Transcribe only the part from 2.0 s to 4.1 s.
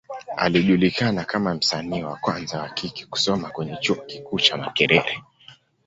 wa kwanza wa kike kusoma kwenye Chuo